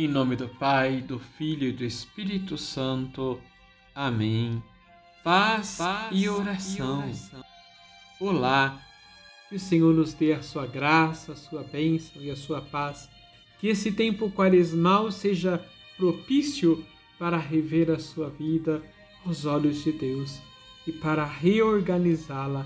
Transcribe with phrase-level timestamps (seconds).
[0.00, 3.36] Em nome do Pai, do Filho e do Espírito Santo.
[3.92, 4.62] Amém.
[5.24, 7.00] Paz, Paz e, oração.
[7.00, 7.44] e oração.
[8.20, 8.80] Olá,
[9.48, 13.08] que o Senhor nos dê a sua graça, a sua bênção e a sua paz.
[13.58, 15.60] Que esse tempo quaresmal seja
[15.96, 16.86] propício
[17.18, 18.80] para rever a sua vida
[19.26, 20.40] aos olhos de Deus
[20.86, 22.64] e para reorganizá-la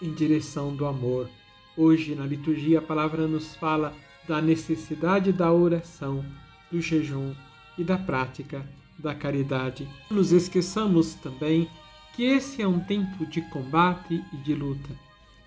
[0.00, 1.28] em direção do amor.
[1.76, 3.94] Hoje, na liturgia, a palavra nos fala
[4.26, 6.24] da necessidade da oração
[6.70, 7.34] do jejum
[7.76, 8.64] e da prática
[8.98, 9.88] da caridade.
[10.10, 11.68] Não nos esqueçamos também
[12.14, 14.90] que esse é um tempo de combate e de luta.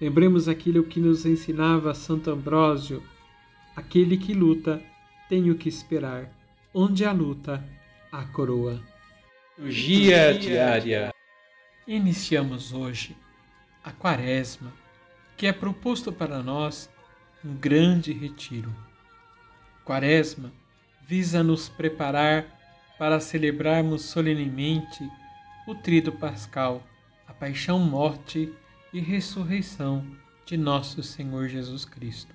[0.02, 3.04] Lembremos aquilo que nos ensinava Santo Ambrósio:
[3.76, 4.82] aquele que luta
[5.30, 6.30] tem o que esperar,
[6.74, 7.64] onde há luta,
[8.12, 8.82] há coroa.
[9.58, 11.14] Liturgia diária.
[11.88, 13.16] Iniciamos hoje
[13.84, 14.74] a Quaresma,
[15.38, 16.90] que é proposto para nós
[17.46, 18.74] um grande retiro.
[19.84, 20.52] Quaresma
[21.08, 22.46] visa nos preparar
[22.98, 25.10] para celebrarmos solenemente
[25.68, 26.82] o Trido Pascal,
[27.28, 28.52] a paixão, morte
[28.94, 30.06] e ressurreição
[30.46, 32.34] de nosso Senhor Jesus Cristo.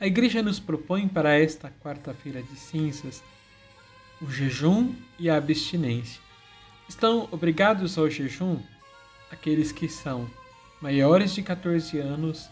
[0.00, 3.22] A Igreja nos propõe para esta quarta-feira de cinzas
[4.20, 6.20] o jejum e a abstinência.
[6.88, 8.58] Estão obrigados ao jejum
[9.30, 10.28] aqueles que são
[10.80, 12.48] maiores de 14 anos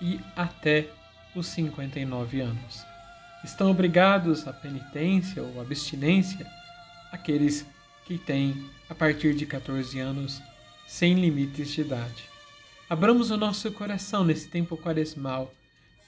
[0.00, 0.88] e até
[1.34, 2.89] os 59 anos
[3.44, 6.46] estão obrigados à penitência ou abstinência
[7.12, 7.66] aqueles
[8.04, 10.42] que têm a partir de 14 anos
[10.86, 12.24] sem limites de idade.
[12.88, 15.52] Abramos o nosso coração nesse tempo quaresmal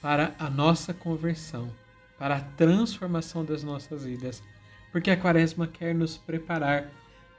[0.01, 1.73] para a nossa conversão,
[2.19, 4.43] para a transformação das nossas vidas,
[4.91, 6.91] porque a quaresma quer nos preparar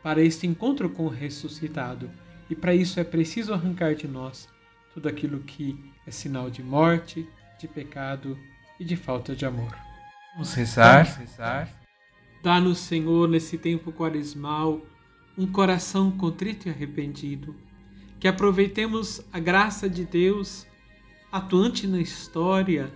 [0.03, 2.11] para este encontro com o ressuscitado,
[2.49, 4.49] e para isso é preciso arrancar de nós
[4.95, 7.29] tudo aquilo que é sinal de morte,
[7.59, 8.39] de pecado
[8.79, 9.77] e de falta de amor.
[10.35, 11.05] Vamos rezar.
[11.05, 11.69] Vamos rezar.
[12.43, 14.81] Dá-nos, Senhor, nesse tempo quaresmal,
[15.37, 17.55] um coração contrito e arrependido.
[18.21, 20.67] Que aproveitemos a graça de Deus
[21.31, 22.93] atuante na história.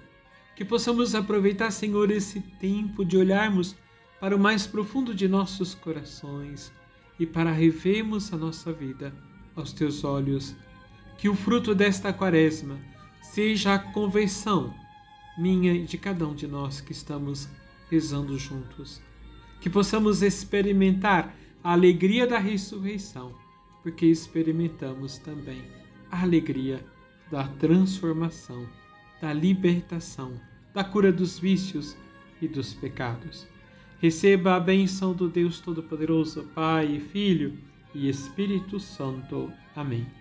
[0.55, 3.77] Que possamos aproveitar, Senhor, esse tempo de olharmos
[4.21, 6.73] para o mais profundo de nossos corações
[7.19, 9.15] e para revermos a nossa vida
[9.55, 10.55] aos teus olhos.
[11.17, 12.79] Que o fruto desta quaresma
[13.23, 14.75] seja a conversão
[15.39, 17.49] minha e de cada um de nós que estamos
[17.91, 19.01] rezando juntos.
[19.61, 23.35] Que possamos experimentar a alegria da ressurreição,
[23.83, 25.63] porque experimentamos também
[26.11, 26.85] a alegria
[27.31, 28.67] da transformação,
[29.21, 30.33] da libertação,
[30.75, 31.97] da cura dos vícios
[32.41, 33.47] e dos pecados.
[34.01, 37.59] Receba a bênção do Deus Todo-Poderoso, Pai, Filho
[37.95, 39.53] e Espírito Santo.
[39.75, 40.18] Amém.